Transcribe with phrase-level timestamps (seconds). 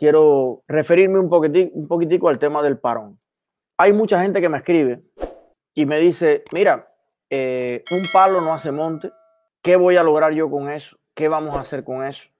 [0.00, 3.18] quiero referirme un poquitico, al tema del parón.
[3.76, 5.02] Hay mucha gente que me escribe
[5.74, 6.90] y me dice, mira,
[7.28, 9.12] eh, un palo no hace monte,
[9.60, 10.96] ¿qué voy a lograr yo con eso?
[11.12, 12.30] ¿Qué vamos a hacer con eso?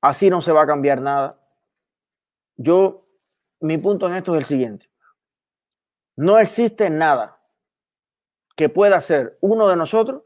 [0.00, 1.38] Así no se va a cambiar nada.
[2.56, 3.04] Yo,
[3.60, 4.90] mi punto en esto es el siguiente.
[6.16, 7.42] No existe nada
[8.56, 10.22] que pueda hacer uno de nosotros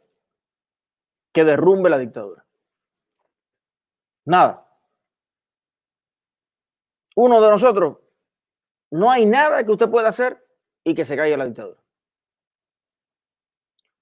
[1.33, 2.47] que derrumbe la dictadura.
[4.25, 4.66] Nada.
[7.17, 7.99] Uno de nosotros,
[8.91, 10.47] no hay nada que usted pueda hacer
[10.85, 11.83] y que se caiga la dictadura.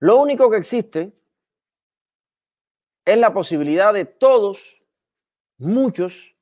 [0.01, 1.15] Lo único que existe
[3.05, 4.83] es la posibilidad de todos,
[5.59, 6.35] muchos,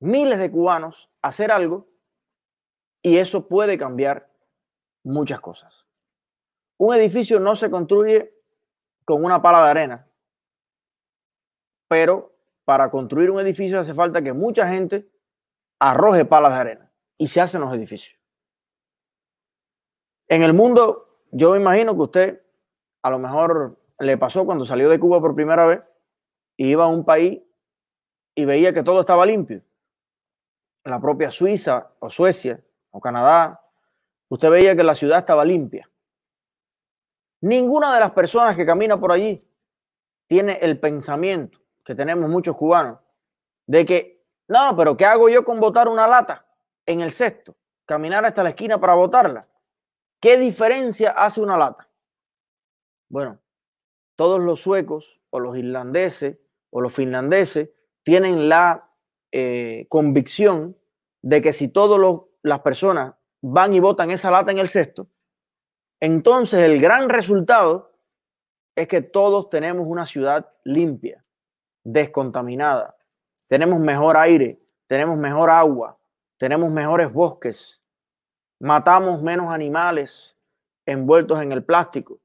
[0.00, 1.86] miles de cubanos hacer algo
[3.02, 4.32] y eso puede cambiar
[5.04, 5.84] muchas cosas.
[6.78, 8.34] Un edificio no se construye
[9.04, 10.10] con una pala de arena,
[11.86, 12.34] pero
[12.64, 15.08] para construir un edificio hace falta que mucha gente
[15.78, 18.18] arroje palas de arena y se hacen los edificios.
[20.28, 22.42] En el mundo, yo me imagino que usted
[23.02, 25.94] a lo mejor le pasó cuando salió de Cuba por primera vez
[26.56, 27.40] y iba a un país
[28.34, 29.62] y veía que todo estaba limpio.
[30.84, 33.60] La propia Suiza o Suecia o Canadá,
[34.28, 35.90] usted veía que la ciudad estaba limpia.
[37.40, 39.40] Ninguna de las personas que camina por allí
[40.26, 43.00] tiene el pensamiento que tenemos muchos cubanos
[43.66, 44.15] de que,
[44.48, 46.46] no, pero ¿qué hago yo con botar una lata
[46.86, 47.56] en el cesto?
[47.84, 49.48] Caminar hasta la esquina para botarla.
[50.20, 51.88] ¿Qué diferencia hace una lata?
[53.08, 53.40] Bueno,
[54.16, 56.38] todos los suecos o los irlandeses
[56.70, 57.70] o los finlandeses
[58.02, 58.90] tienen la
[59.32, 60.76] eh, convicción
[61.22, 62.00] de que si todas
[62.42, 65.08] las personas van y botan esa lata en el cesto,
[66.00, 67.98] entonces el gran resultado
[68.76, 71.22] es que todos tenemos una ciudad limpia,
[71.82, 72.95] descontaminada,
[73.48, 75.98] tenemos mejor aire, tenemos mejor agua,
[76.38, 77.80] tenemos mejores bosques,
[78.60, 80.34] matamos menos animales
[80.84, 82.18] envueltos en el plástico.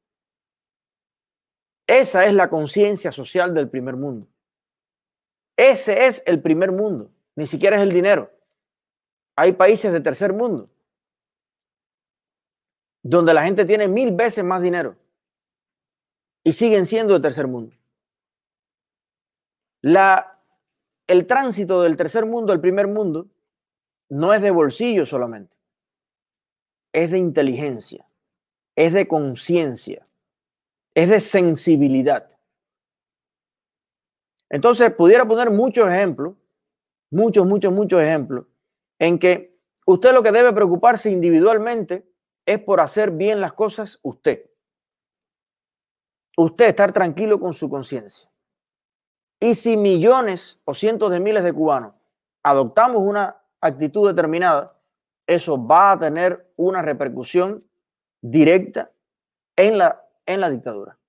[1.88, 4.28] Esa es la conciencia social del primer mundo.
[5.58, 8.31] Ese es el primer mundo, ni siquiera es el dinero.
[9.36, 10.70] Hay países de tercer mundo
[13.04, 14.96] donde la gente tiene mil veces más dinero
[16.44, 17.76] y siguen siendo de tercer mundo.
[19.81, 20.31] La,
[21.12, 23.28] el tránsito del tercer mundo al primer mundo
[24.08, 25.58] no es de bolsillo solamente,
[26.94, 28.06] es de inteligencia,
[28.78, 30.08] es de conciencia,
[30.94, 32.32] es de sensibilidad.
[34.50, 36.36] Entonces, pudiera poner muchos ejemplos,
[37.10, 38.46] muchos, muchos, muchos ejemplos,
[38.98, 42.10] en que usted lo que debe preocuparse individualmente
[42.46, 44.50] es por hacer bien las cosas usted.
[46.38, 48.31] Usted estar tranquilo con su conciencia.
[49.44, 51.96] Y si millones o cientos de miles de cubanos
[52.44, 54.79] adoptamos una actitud determinada,
[55.25, 57.59] eso va a tener una repercusión
[58.22, 58.91] directa
[59.56, 61.00] en la, en la dictadura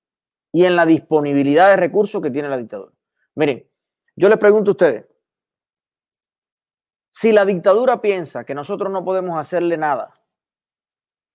[0.50, 2.92] y en la disponibilidad de recursos que tiene la dictadura.
[3.34, 3.68] Miren,
[4.16, 5.10] yo les pregunto a ustedes,
[7.10, 10.10] si la dictadura piensa que nosotros no podemos hacerle nada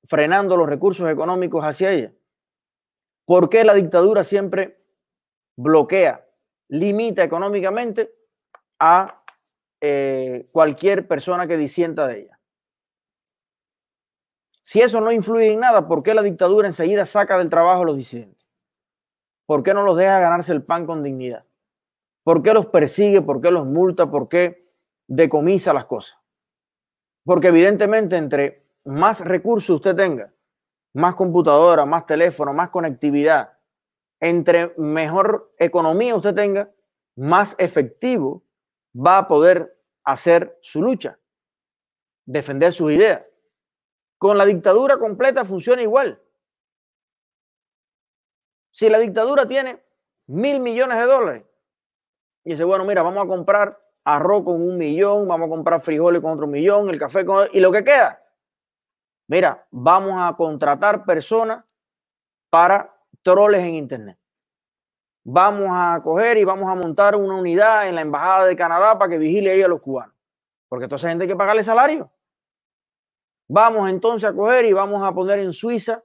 [0.03, 2.13] frenando los recursos económicos hacia ella,
[3.25, 4.77] ¿por qué la dictadura siempre
[5.55, 6.26] bloquea,
[6.69, 8.13] limita económicamente
[8.79, 9.23] a
[9.81, 12.39] eh, cualquier persona que disienta de ella?
[14.61, 17.85] Si eso no influye en nada, ¿por qué la dictadura enseguida saca del trabajo a
[17.85, 18.49] los disidentes?
[19.45, 21.45] ¿Por qué no los deja ganarse el pan con dignidad?
[22.23, 23.21] ¿Por qué los persigue?
[23.21, 24.11] ¿Por qué los multa?
[24.11, 24.69] ¿Por qué
[25.07, 26.17] decomisa las cosas?
[27.23, 30.33] Porque evidentemente entre más recursos usted tenga,
[30.93, 33.56] más computadora, más teléfono, más conectividad,
[34.19, 36.71] entre mejor economía usted tenga,
[37.15, 38.43] más efectivo
[38.95, 41.19] va a poder hacer su lucha,
[42.25, 43.29] defender sus ideas.
[44.17, 46.21] Con la dictadura completa funciona igual.
[48.71, 49.83] Si la dictadura tiene
[50.27, 51.43] mil millones de dólares,
[52.43, 56.21] y dice, bueno, mira, vamos a comprar arroz con un millón, vamos a comprar frijoles
[56.21, 57.47] con otro millón, el café con...
[57.51, 58.23] y lo que queda.
[59.27, 61.65] Mira, vamos a contratar personas
[62.49, 62.96] para
[63.27, 64.17] troles en Internet.
[65.23, 69.11] Vamos a coger y vamos a montar una unidad en la Embajada de Canadá para
[69.11, 70.15] que vigile ahí a los cubanos.
[70.69, 72.09] Porque toda esa gente hay que pagarle salario.
[73.49, 76.03] Vamos entonces a coger y vamos a poner en Suiza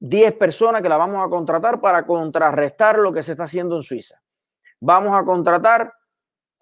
[0.00, 3.82] 10 personas que la vamos a contratar para contrarrestar lo que se está haciendo en
[3.82, 4.22] Suiza
[4.80, 5.92] vamos a contratar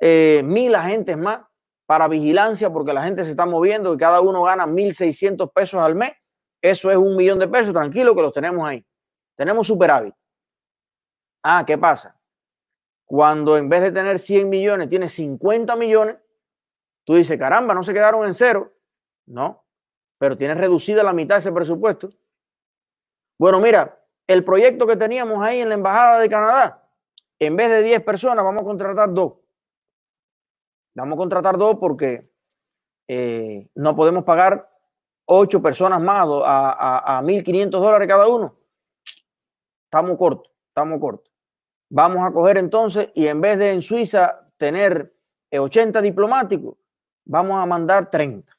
[0.00, 1.40] eh, mil agentes más
[1.86, 5.94] para vigilancia porque la gente se está moviendo y cada uno gana 1.600 pesos al
[5.94, 6.12] mes.
[6.62, 8.84] Eso es un millón de pesos, tranquilo que los tenemos ahí.
[9.34, 10.14] Tenemos superávit.
[11.42, 12.18] Ah, ¿qué pasa?
[13.04, 16.24] Cuando en vez de tener 100 millones, tiene 50 millones,
[17.04, 18.72] Tú dices, caramba, no se quedaron en cero.
[19.26, 19.64] No,
[20.18, 22.08] pero tienes reducida la mitad de ese presupuesto.
[23.38, 26.88] Bueno, mira, el proyecto que teníamos ahí en la Embajada de Canadá,
[27.38, 29.34] en vez de 10 personas, vamos a contratar dos.
[30.94, 32.30] Vamos a contratar dos porque
[33.08, 34.70] eh, no podemos pagar
[35.26, 38.54] ocho personas más a, a, a 1.500 dólares cada uno.
[39.94, 41.32] Estamos cortos, estamos cortos.
[41.88, 45.08] Vamos a coger entonces y en vez de en Suiza tener
[45.52, 46.74] 80 diplomáticos,
[47.24, 48.52] vamos a mandar 30.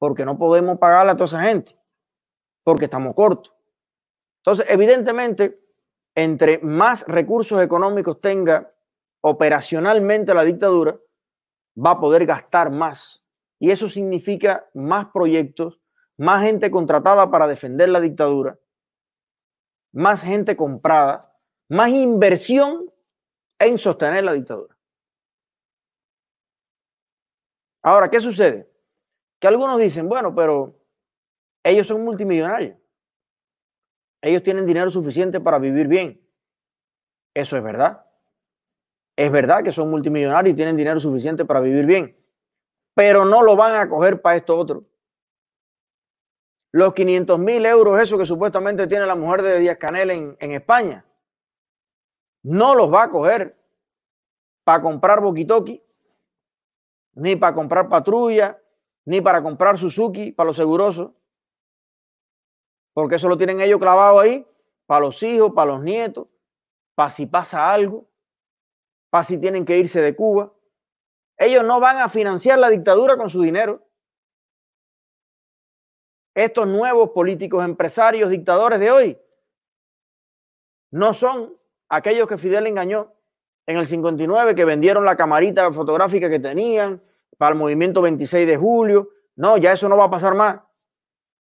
[0.00, 1.76] Porque no podemos pagarle a toda esa gente,
[2.64, 3.54] porque estamos cortos.
[4.38, 5.60] Entonces, evidentemente,
[6.16, 8.74] entre más recursos económicos tenga
[9.20, 10.98] operacionalmente la dictadura,
[11.78, 13.22] va a poder gastar más.
[13.60, 15.80] Y eso significa más proyectos,
[16.16, 18.58] más gente contratada para defender la dictadura,
[19.96, 21.20] más gente comprada,
[21.68, 22.92] más inversión
[23.58, 24.76] en sostener la dictadura.
[27.82, 28.70] Ahora, ¿qué sucede?
[29.38, 30.74] Que algunos dicen, bueno, pero
[31.64, 32.76] ellos son multimillonarios.
[34.20, 36.20] Ellos tienen dinero suficiente para vivir bien.
[37.32, 38.04] Eso es verdad.
[39.16, 42.14] Es verdad que son multimillonarios y tienen dinero suficiente para vivir bien.
[42.92, 44.82] Pero no lo van a coger para esto otro.
[46.72, 51.04] Los 500 mil euros, eso que supuestamente tiene la mujer de Díaz Canel en, España,
[52.42, 53.56] no los va a coger
[54.64, 55.82] para comprar boquitoki,
[57.14, 58.60] ni para comprar patrulla,
[59.04, 61.12] ni para comprar Suzuki para los segurosos,
[62.92, 64.44] porque eso lo tienen ellos clavado ahí
[64.86, 66.28] para los hijos, para los nietos,
[66.94, 68.08] para si pasa algo,
[69.10, 70.52] para si tienen que irse de Cuba.
[71.36, 73.85] Ellos no van a financiar la dictadura con su dinero.
[76.36, 79.18] Estos nuevos políticos, empresarios, dictadores de hoy,
[80.90, 81.54] no son
[81.88, 83.14] aquellos que Fidel engañó
[83.64, 87.00] en el 59, que vendieron la camarita fotográfica que tenían
[87.38, 89.08] para el movimiento 26 de julio.
[89.34, 90.60] No, ya eso no va a pasar más.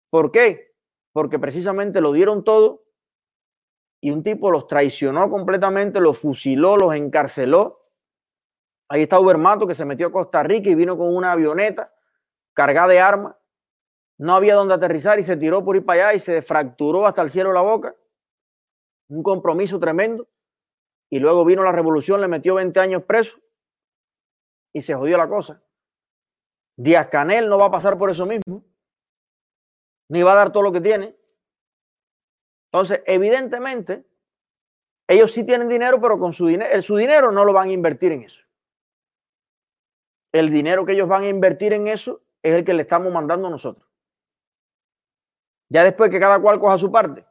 [0.09, 0.75] ¿Por qué?
[1.13, 2.83] Porque precisamente lo dieron todo
[4.01, 7.79] y un tipo los traicionó completamente, los fusiló, los encarceló.
[8.89, 11.93] Ahí está Ubermato que se metió a Costa Rica y vino con una avioneta
[12.53, 13.35] cargada de armas.
[14.21, 17.23] No había donde aterrizar y se tiró por ir para allá y se fracturó hasta
[17.23, 17.95] el cielo la boca.
[19.09, 20.27] Un compromiso tremendo
[21.09, 23.39] y luego vino la revolución, le metió 20 años preso
[24.73, 25.63] y se jodió la cosa.
[26.77, 28.63] Díaz Canel no va a pasar por eso mismo,
[30.07, 31.17] ni va a dar todo lo que tiene.
[32.71, 34.06] Entonces, evidentemente,
[35.07, 38.12] ellos sí tienen dinero, pero con su dinero, su dinero no lo van a invertir
[38.12, 38.45] en eso.
[40.31, 43.50] El dinero que ellos van a invertir en eso es el que le estamos mandando
[43.50, 43.90] nosotros.
[45.71, 47.25] Ya después que cada cual coja su parte.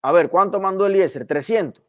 [0.00, 1.26] A ver, ¿cuánto mandó Eliezer?
[1.26, 1.82] 300.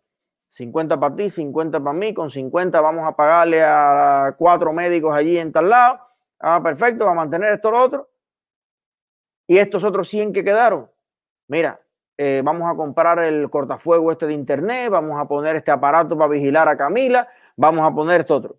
[0.50, 5.38] 50 para ti, 50 para mí, con 50 vamos a pagarle a cuatro médicos allí
[5.38, 6.00] en tal lado.
[6.40, 8.10] Ah, perfecto, va a mantener esto lo otro.
[9.46, 10.90] Y estos otros 100 que quedaron,
[11.48, 11.80] mira,
[12.18, 16.32] eh, vamos a comprar el cortafuego este de internet, vamos a poner este aparato para
[16.32, 18.58] vigilar a Camila, vamos a poner esto otro.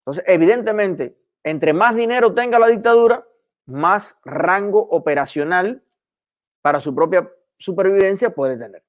[0.00, 3.24] Entonces, evidentemente, entre más dinero tenga la dictadura,
[3.68, 5.84] más rango operacional
[6.62, 8.82] para su propia supervivencia puede tener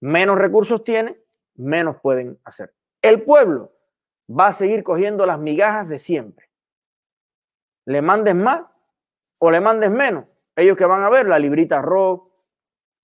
[0.00, 1.20] menos recursos tiene,
[1.54, 2.74] menos pueden hacer.
[3.02, 3.72] El pueblo
[4.28, 6.50] va a seguir cogiendo las migajas de siempre.
[7.84, 8.62] Le mandes más
[9.38, 10.24] o le mandes menos.
[10.56, 12.22] Ellos que van a ver la librita arroz,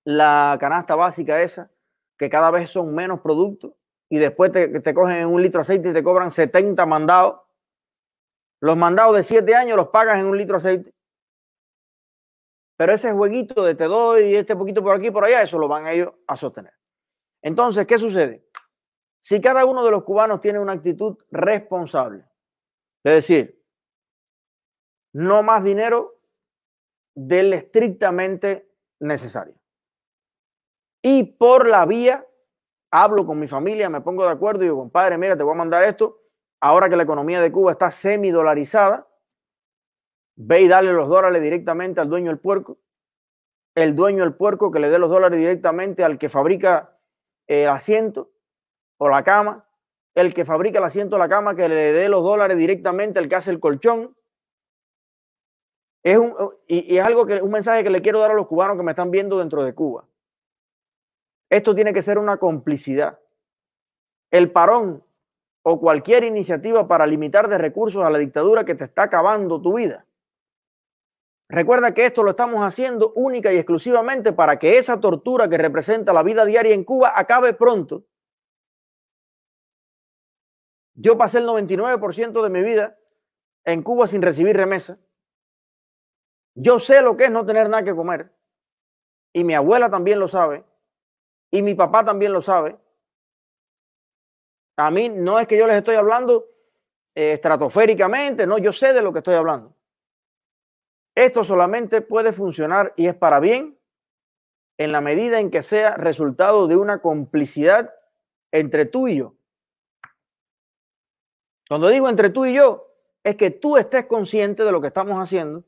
[0.04, 1.70] la canasta básica esa,
[2.18, 3.72] que cada vez son menos productos
[4.08, 7.40] y después te, te cogen un litro de aceite y te cobran 70 mandados.
[8.60, 10.94] Los mandados de 7 años los pagas en un litro de aceite.
[12.82, 15.86] Pero ese jueguito de te doy este poquito por aquí por allá, eso lo van
[15.86, 16.72] ellos a sostener.
[17.40, 18.44] Entonces, ¿qué sucede?
[19.20, 22.24] Si cada uno de los cubanos tiene una actitud responsable,
[23.04, 23.64] es decir,
[25.12, 26.18] no más dinero
[27.14, 29.54] del estrictamente necesario.
[31.02, 32.26] Y por la vía,
[32.90, 35.58] hablo con mi familia, me pongo de acuerdo y digo, compadre, mira, te voy a
[35.58, 36.20] mandar esto.
[36.60, 39.06] Ahora que la economía de Cuba está semi-dolarizada,
[40.36, 42.78] ve y dale los dólares directamente al dueño del puerco.
[43.74, 46.94] El dueño del puerco que le dé los dólares directamente al que fabrica
[47.46, 48.30] el asiento
[48.98, 49.64] o la cama,
[50.14, 53.28] el que fabrica el asiento o la cama que le dé los dólares directamente al
[53.28, 54.16] que hace el colchón.
[56.02, 56.34] Es un,
[56.66, 58.92] y, es algo que un mensaje que le quiero dar a los cubanos que me
[58.92, 60.06] están viendo dentro de Cuba.
[61.48, 63.18] Esto tiene que ser una complicidad.
[64.30, 65.04] El parón
[65.62, 69.76] o cualquier iniciativa para limitar de recursos a la dictadura que te está acabando tu
[69.76, 70.06] vida
[71.48, 76.12] Recuerda que esto lo estamos haciendo única y exclusivamente para que esa tortura que representa
[76.12, 78.04] la vida diaria en Cuba acabe pronto.
[80.94, 82.98] Yo pasé el 99% de mi vida
[83.64, 84.98] en Cuba sin recibir remesa.
[86.54, 88.32] Yo sé lo que es no tener nada que comer.
[89.32, 90.64] Y mi abuela también lo sabe.
[91.50, 92.78] Y mi papá también lo sabe.
[94.76, 96.46] A mí no es que yo les estoy hablando
[97.14, 99.74] eh, estratosféricamente, no, yo sé de lo que estoy hablando.
[101.14, 103.78] Esto solamente puede funcionar y es para bien
[104.78, 107.94] en la medida en que sea resultado de una complicidad
[108.50, 109.34] entre tú y yo.
[111.68, 112.88] Cuando digo entre tú y yo,
[113.22, 115.64] es que tú estés consciente de lo que estamos haciendo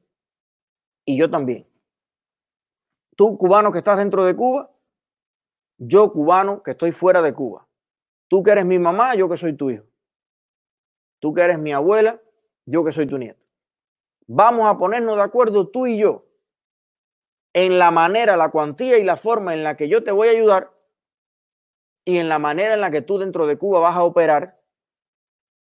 [1.05, 1.69] y yo también.
[3.17, 4.71] Tú, cubano que estás dentro de Cuba,
[5.79, 7.67] yo, cubano que estoy fuera de Cuba.
[8.29, 9.85] Tú que eres mi mamá, yo que soy tu hijo.
[11.21, 12.21] Tú que eres mi abuela,
[12.67, 13.44] yo que soy tu nieto.
[14.27, 16.25] Vamos a ponernos de acuerdo tú y yo
[17.55, 20.33] en la manera, la cuantía y la forma en la que yo te voy a
[20.33, 20.73] ayudar
[22.05, 24.55] y en la manera en la que tú dentro de Cuba vas a operar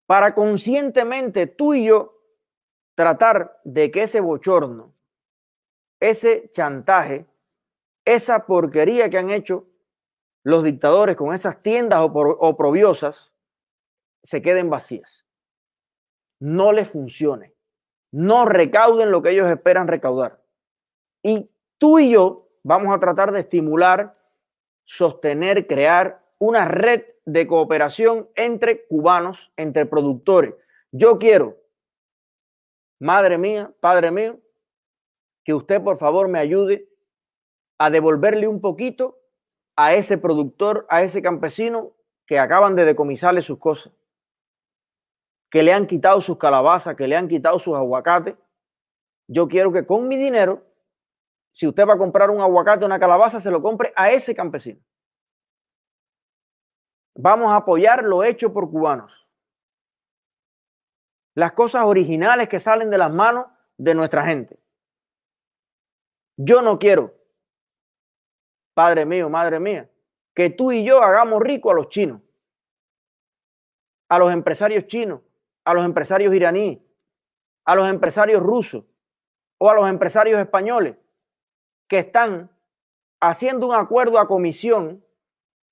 [0.06, 2.22] para conscientemente tú y yo
[2.96, 4.94] tratar de que ese bochorno,
[6.00, 7.26] ese chantaje,
[8.06, 9.68] esa porquería que han hecho
[10.44, 13.34] los dictadores con esas tiendas oprobiosas
[14.24, 15.26] se queden vacías.
[16.40, 17.57] No les funcione.
[18.12, 20.42] No recauden lo que ellos esperan recaudar.
[21.22, 24.14] Y tú y yo vamos a tratar de estimular,
[24.86, 30.54] sostener, crear una red de cooperación entre cubanos, entre productores.
[30.92, 31.58] Yo quiero,
[33.00, 34.40] madre mía, padre mío,
[35.44, 36.90] que usted por favor me ayude
[37.78, 39.20] a devolverle un poquito
[39.76, 41.94] a ese productor, a ese campesino
[42.26, 43.94] que acaban de decomisarle sus cosas,
[45.50, 48.36] que le han quitado sus calabazas, que le han quitado sus aguacates.
[49.28, 50.66] Yo quiero que con mi dinero,
[51.52, 54.80] si usted va a comprar un aguacate, una calabaza, se lo compre a ese campesino.
[57.16, 59.28] Vamos a apoyar lo hecho por cubanos.
[61.34, 64.60] Las cosas originales que salen de las manos de nuestra gente.
[66.36, 67.18] Yo no quiero
[68.78, 69.90] Padre mío, madre mía,
[70.36, 72.22] que tú y yo hagamos rico a los chinos,
[74.08, 75.22] a los empresarios chinos,
[75.68, 76.80] a los empresarios iraníes,
[77.66, 78.86] a los empresarios rusos
[79.58, 80.96] o a los empresarios españoles
[81.90, 82.50] que están
[83.20, 85.04] haciendo un acuerdo a comisión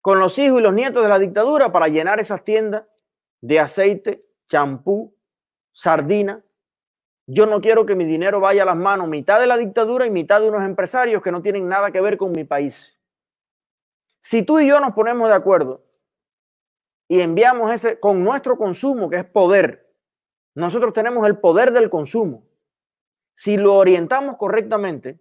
[0.01, 2.83] con los hijos y los nietos de la dictadura para llenar esas tiendas
[3.39, 5.15] de aceite, champú,
[5.71, 6.43] sardina.
[7.25, 10.11] Yo no quiero que mi dinero vaya a las manos mitad de la dictadura y
[10.11, 12.99] mitad de unos empresarios que no tienen nada que ver con mi país.
[14.19, 15.85] Si tú y yo nos ponemos de acuerdo
[17.07, 19.84] y enviamos ese con nuestro consumo, que es poder,
[20.55, 22.47] nosotros tenemos el poder del consumo.
[23.33, 25.19] Si lo orientamos correctamente,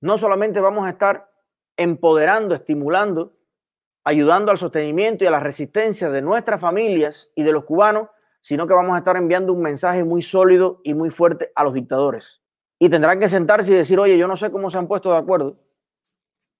[0.00, 1.32] no solamente vamos a estar
[1.76, 3.36] empoderando, estimulando,
[4.04, 8.08] ayudando al sostenimiento y a la resistencia de nuestras familias y de los cubanos,
[8.40, 11.74] sino que vamos a estar enviando un mensaje muy sólido y muy fuerte a los
[11.74, 12.40] dictadores.
[12.78, 15.18] Y tendrán que sentarse y decir, oye, yo no sé cómo se han puesto de
[15.18, 15.56] acuerdo,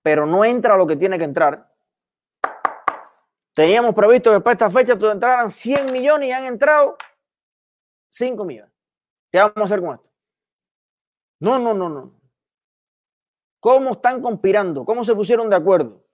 [0.02, 1.68] pero no entra lo que tiene que entrar.
[3.54, 6.96] Teníamos previsto que para esta fecha entraran 100 millones y han entrado
[8.08, 8.72] 5 millones.
[9.30, 10.10] ¿Qué vamos a hacer con esto?
[11.40, 12.10] No, no, no, no.
[13.60, 14.84] ¿Cómo están conspirando?
[14.84, 16.04] ¿Cómo se pusieron de acuerdo?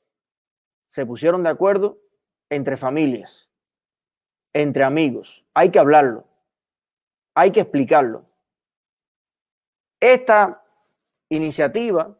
[0.86, 1.98] Se pusieron de acuerdo
[2.50, 3.48] entre familias,
[4.52, 5.44] entre amigos.
[5.54, 6.26] Hay que hablarlo.
[7.34, 8.26] Hay que explicarlo.
[10.00, 10.64] Esta
[11.28, 12.18] iniciativa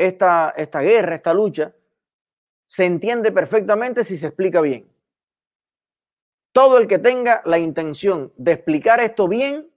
[0.00, 1.74] esta, esta guerra, esta lucha,
[2.70, 4.88] se entiende perfectamente si se explica bien.
[6.52, 9.68] Todo el que tenga la intención de explicar esto bien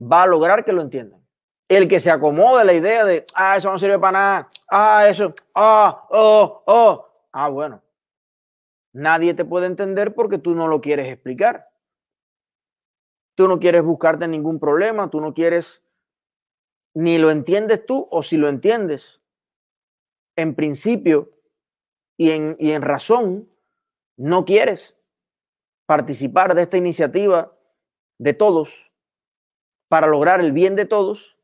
[0.00, 1.20] va a lograr que lo entiendan.
[1.68, 5.34] El que se acomode la idea de, ah, eso no sirve para nada, ah, eso,
[5.54, 7.82] ah, oh, oh, ah, bueno.
[8.94, 11.70] Nadie te puede entender porque tú no lo quieres explicar.
[13.34, 15.82] Tú no quieres buscarte ningún problema, tú no quieres,
[16.94, 19.20] ni lo entiendes tú o si lo entiendes,
[20.36, 21.33] en principio
[22.16, 23.48] y en, y en razón
[24.16, 24.96] no quieres
[25.86, 27.52] participar de esta iniciativa
[28.18, 28.92] de todos
[29.88, 31.36] para lograr el bien de todos,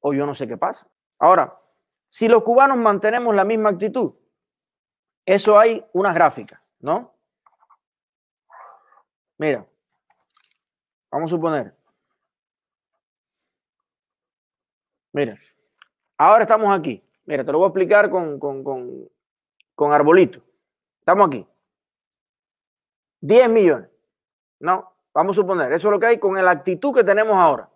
[0.00, 0.88] o yo no sé qué pasa.
[1.18, 1.60] Ahora,
[2.10, 4.14] si los cubanos mantenemos la misma actitud,
[5.26, 7.14] eso hay una gráfica, ¿no?
[9.36, 9.66] Mira,
[11.10, 11.76] vamos a suponer.
[15.12, 15.36] Mira,
[16.16, 17.07] ahora estamos aquí.
[17.28, 18.64] Mira, te lo voy a explicar con, con,
[19.74, 20.40] con, arbolito.
[20.98, 21.46] Estamos aquí.
[23.20, 23.90] 10 millones.
[24.60, 27.70] No, vamos a suponer, eso es lo que hay con la actitud que tenemos ahora.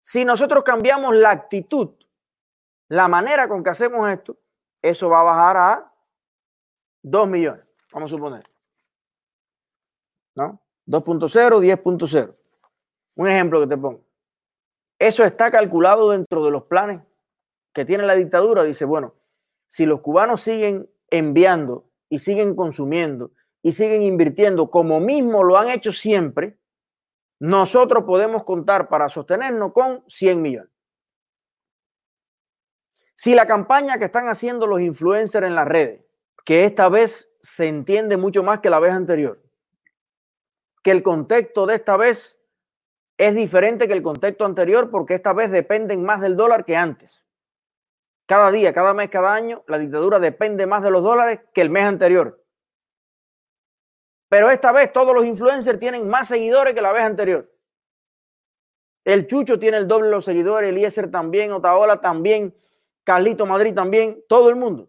[0.00, 1.90] Si nosotros cambiamos la actitud,
[2.86, 4.38] la manera con que hacemos esto,
[4.80, 5.92] eso va a bajar a
[7.02, 8.48] 2 millones, vamos a suponer.
[10.36, 10.62] ¿No?
[10.86, 12.34] 2.0, 10.0.
[13.16, 14.04] Un ejemplo que te pongo.
[15.00, 17.09] Eso está calculado dentro de los planes
[17.72, 18.64] que tiene la dictadura.
[18.64, 19.14] Dice, bueno,
[19.68, 25.68] si los cubanos siguen enviando y siguen consumiendo y siguen invirtiendo como mismo lo han
[25.68, 26.58] hecho siempre,
[27.38, 30.70] nosotros podemos contar para sostenernos con 100 millones.
[33.14, 36.04] Si la campaña que están haciendo los influencers en las redes,
[36.44, 39.42] que esta vez se entiende mucho más que la vez anterior,
[40.82, 42.38] que el contexto de esta vez
[43.18, 47.22] es diferente que el contexto anterior porque esta vez dependen más del dólar que antes.
[48.30, 51.68] Cada día, cada mes, cada año, la dictadura depende más de los dólares que el
[51.68, 52.40] mes anterior.
[54.28, 57.52] Pero esta vez todos los influencers tienen más seguidores que la vez anterior.
[59.04, 62.56] El Chucho tiene el doble de los seguidores, Eliezer también, Otaola también,
[63.02, 64.88] Carlito Madrid también, todo el mundo.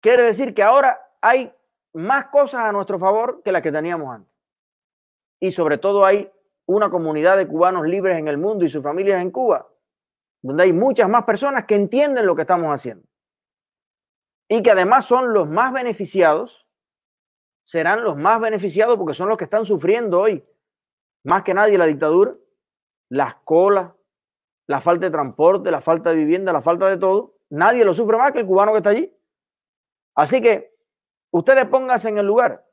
[0.00, 1.54] Quiere decir que ahora hay
[1.92, 4.34] más cosas a nuestro favor que las que teníamos antes.
[5.38, 6.28] Y sobre todo hay
[6.66, 9.68] una comunidad de cubanos libres en el mundo y sus familias en Cuba,
[10.42, 13.06] donde hay muchas más personas que entienden lo que estamos haciendo.
[14.48, 16.66] Y que además son los más beneficiados,
[17.64, 20.42] serán los más beneficiados porque son los que están sufriendo hoy,
[21.24, 22.34] más que nadie la dictadura,
[23.10, 23.92] las colas,
[24.66, 27.36] la falta de transporte, la falta de vivienda, la falta de todo.
[27.50, 29.14] Nadie lo sufre más que el cubano que está allí.
[30.14, 30.76] Así que
[31.30, 32.64] ustedes pónganse en el lugar.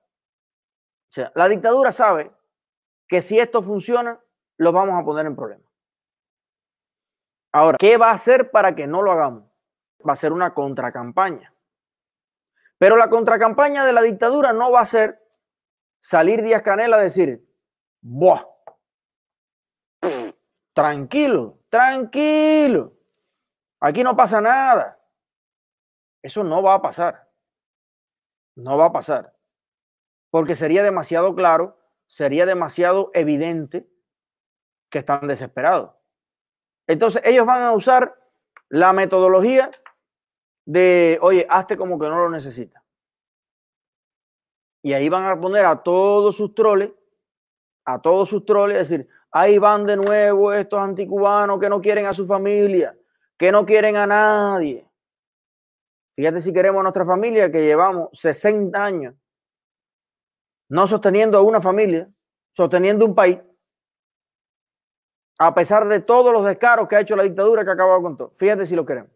[1.10, 2.32] O sea, la dictadura sabe
[3.08, 4.22] que si esto funciona,
[4.58, 5.65] lo vamos a poner en problema.
[7.56, 9.46] Ahora, ¿qué va a hacer para que no lo hagamos?
[10.06, 11.54] Va a ser una contracampaña.
[12.78, 15.26] Pero la contracampaña de la dictadura no va a ser
[16.02, 17.50] salir Díaz Canel a decir,
[18.02, 18.44] ¡buah!
[20.74, 22.92] Tranquilo, tranquilo.
[23.80, 25.00] Aquí no pasa nada.
[26.22, 27.32] Eso no va a pasar.
[28.56, 29.34] No va a pasar.
[30.30, 33.90] Porque sería demasiado claro sería demasiado evidente
[34.90, 35.96] que están desesperados.
[36.88, 38.16] Entonces ellos van a usar
[38.70, 39.72] la metodología
[40.66, 42.84] de, oye, hazte como que no lo necesita.
[44.82, 46.92] Y ahí van a poner a todos sus troles,
[47.86, 52.14] a todos sus troles, decir, ahí van de nuevo estos anticubanos que no quieren a
[52.14, 52.96] su familia,
[53.38, 54.88] que no quieren a nadie.
[56.16, 59.16] Fíjate si queremos a nuestra familia que llevamos 60 años
[60.70, 62.10] no sosteniendo a una familia,
[62.52, 63.40] sosteniendo un país,
[65.38, 68.18] a pesar de todos los descaros que ha hecho la dictadura que ha acabado con
[68.18, 68.32] todo.
[68.36, 69.12] Fíjate si lo queremos.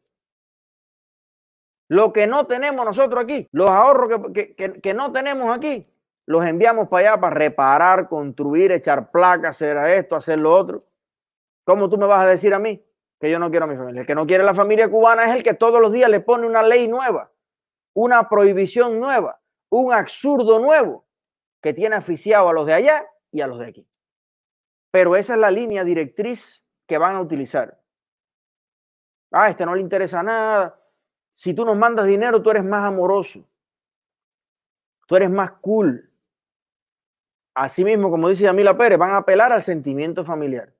[1.87, 5.87] Lo que no tenemos nosotros aquí, los ahorros que, no tenemos aquí,
[6.27, 10.83] los enviamos para allá para reparar, construir, echar placas, hacer esto, hacer lo otro.
[11.63, 12.85] ¿Cómo tú me vas a decir a mí
[13.19, 14.01] que yo no quiero a mi familia?
[14.01, 16.45] El que no quiere la familia cubana es el que todos los días le pone
[16.45, 17.31] una ley nueva,
[17.93, 21.05] una prohibición nueva, un absurdo nuevo
[21.59, 23.88] que tiene aficiado a los de allá y a los de aquí.
[24.91, 27.79] Pero esa es la línea directriz que van a utilizar.
[29.31, 30.79] Ah, a este no le interesa nada.
[31.33, 33.47] Si tú nos mandas dinero, tú eres más amoroso.
[35.05, 36.11] Tú eres más cool.
[37.53, 40.73] Asimismo, como dice Yamila Pérez, van a apelar al sentimiento familiar.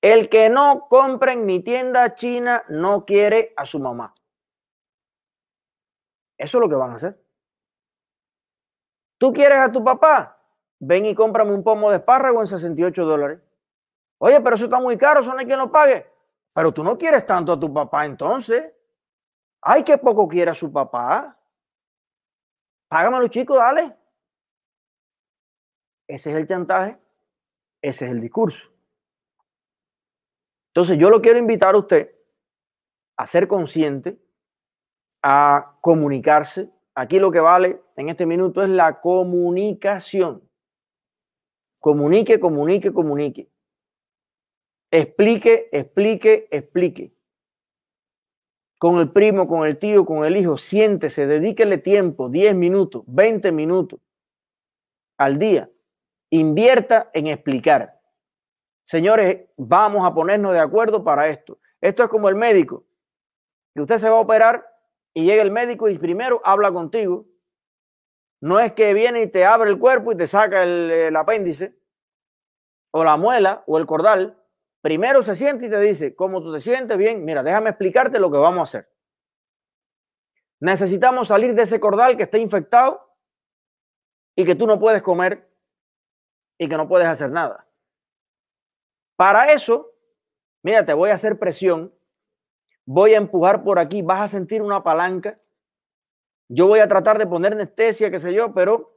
[0.00, 4.14] El que no compra en mi tienda china no quiere a su mamá.
[6.36, 7.20] Eso es lo que van a hacer.
[9.18, 10.37] ¿Tú quieres a tu papá?
[10.80, 13.40] Ven y cómprame un pomo de espárrago en 68 dólares.
[14.18, 16.06] Oye, pero eso está muy caro, eso no hay quien lo pague.
[16.54, 18.72] Pero tú no quieres tanto a tu papá entonces.
[19.60, 21.36] Ay, qué poco quiere a su papá.
[22.88, 23.96] Págamelo, chico, dale.
[26.06, 26.98] Ese es el chantaje.
[27.82, 28.70] Ese es el discurso.
[30.68, 32.14] Entonces yo lo quiero invitar a usted
[33.16, 34.20] a ser consciente,
[35.22, 40.42] a comunicarse, Aquí lo que vale en este minuto es la comunicación.
[41.80, 43.48] Comunique, comunique, comunique.
[44.90, 47.14] Explique, explique, explique.
[48.78, 53.52] Con el primo, con el tío, con el hijo, siéntese, dedíquele tiempo, 10 minutos, 20
[53.52, 54.00] minutos
[55.18, 55.70] al día.
[56.30, 58.00] Invierta en explicar.
[58.84, 61.58] Señores, vamos a ponernos de acuerdo para esto.
[61.80, 62.86] Esto es como el médico.
[63.74, 64.64] Que usted se va a operar
[65.12, 67.26] y llega el médico y primero habla contigo.
[68.40, 71.76] No es que viene y te abre el cuerpo y te saca el, apéndice
[72.92, 74.42] o la muela o el cordal.
[74.80, 76.96] Primero se siente y te dice, ¿cómo tú te sientes?
[76.96, 78.92] Bien, mira, déjame explicarte lo que vamos a hacer.
[80.60, 83.16] Necesitamos salir de ese cordal que está infectado
[84.36, 85.50] y que tú no puedes comer
[86.58, 87.66] y que no puedes hacer nada.
[89.16, 89.92] Para eso,
[90.62, 91.92] mira, te voy a hacer presión
[92.90, 95.36] voy a empujar por aquí, vas a sentir una palanca.
[96.48, 98.94] Yo voy a tratar de poner anestesia, qué sé yo, pero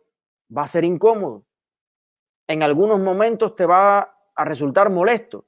[0.55, 1.45] va a ser incómodo.
[2.47, 5.45] En algunos momentos te va a resultar molesto.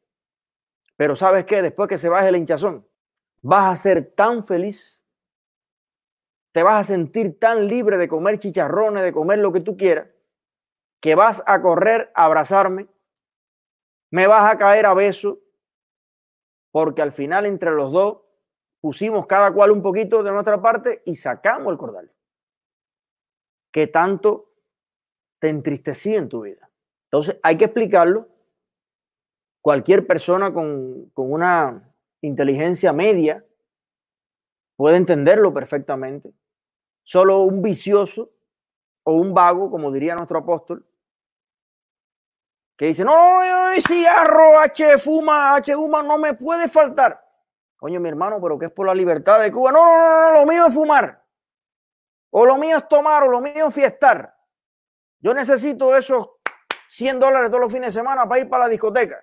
[0.98, 1.62] Pero ¿sabes qué?
[1.62, 2.88] Después que se baje el hinchazón,
[3.42, 5.00] vas a ser tan feliz.
[6.52, 10.16] Te vas a sentir tan libre de comer chicharrones, de comer lo que tú quieras,
[11.00, 12.88] que vas a correr a abrazarme,
[14.12, 15.40] me vas a caer a beso,
[16.72, 18.23] porque al final entre los dos
[18.84, 22.12] pusimos cada cual un poquito de nuestra parte y sacamos el cordal.
[23.72, 24.52] Que tanto
[25.40, 26.70] te entristecí en tu vida.
[27.06, 28.28] Entonces hay que explicarlo.
[29.62, 33.46] Cualquier persona con, con una inteligencia media
[34.76, 36.34] puede entenderlo perfectamente.
[37.04, 38.32] Solo un vicioso
[39.04, 40.86] o un vago, como diría nuestro apóstol,
[42.78, 43.14] que dice, no,
[43.88, 47.23] cigarro, H fuma, H fuma, no me puede faltar.
[47.84, 49.70] Coño, mi hermano, pero que es por la libertad de Cuba.
[49.74, 51.22] No, no, no, no, lo mío es fumar.
[52.30, 54.34] O lo mío es tomar, o lo mío es fiestar.
[55.20, 56.30] Yo necesito esos
[56.88, 59.22] 100 dólares todos los fines de semana para ir para la discoteca.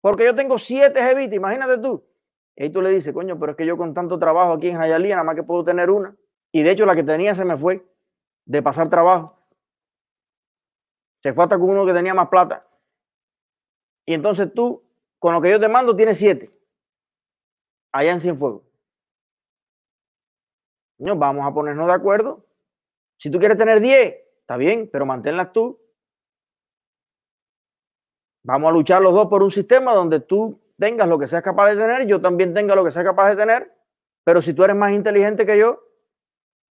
[0.00, 2.02] Porque yo tengo siete jevitas, imagínate tú.
[2.56, 4.78] Y ahí tú le dices, coño, pero es que yo con tanto trabajo aquí en
[4.78, 6.16] Jayalía, nada más que puedo tener una.
[6.52, 7.84] Y de hecho la que tenía se me fue
[8.46, 9.46] de pasar trabajo.
[11.22, 12.66] Se fue hasta con uno que tenía más plata.
[14.06, 14.85] Y entonces tú
[15.18, 16.50] con lo que yo te mando tiene siete.
[17.92, 18.62] Allá en Cienfuegos.
[20.98, 22.46] No, vamos a ponernos de acuerdo.
[23.18, 25.80] Si tú quieres tener diez, está bien, pero manténlas tú.
[28.42, 31.70] Vamos a luchar los dos por un sistema donde tú tengas lo que seas capaz
[31.70, 33.74] de tener, yo también tenga lo que sea capaz de tener.
[34.24, 35.82] Pero si tú eres más inteligente que yo,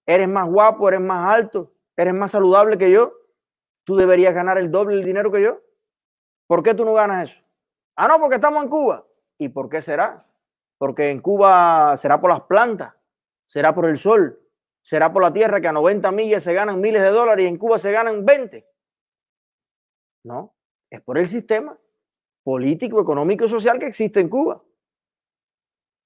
[0.07, 3.13] eres más guapo, eres más alto, eres más saludable que yo,
[3.85, 5.61] tú deberías ganar el doble del dinero que yo.
[6.47, 7.48] ¿Por qué tú no ganas eso?
[8.01, 9.05] Ah, no, porque estamos en Cuba.
[9.39, 10.25] ¿Y por qué será?
[10.79, 12.95] Porque en Cuba será por las plantas,
[13.49, 14.41] será por el sol,
[14.83, 17.59] será por la tierra que a 90 millas se ganan miles de dólares y en
[17.59, 18.65] Cuba se ganan 20.
[20.23, 20.55] No,
[20.89, 21.77] es por el sistema
[22.45, 24.63] político, económico y social que existe en Cuba.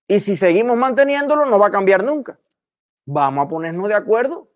[0.09, 2.41] Y si seguimos manteniéndolo, no va a cambiar nunca.
[3.05, 4.51] Vamos a ponernos de acuerdo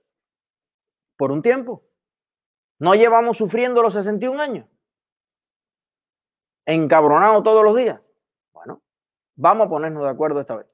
[1.18, 1.84] por un tiempo.
[2.78, 4.66] No llevamos sufriendo los 61 años
[6.66, 8.00] encabronado todos los días.
[8.52, 8.82] Bueno,
[9.36, 10.66] vamos a ponernos de acuerdo esta vez.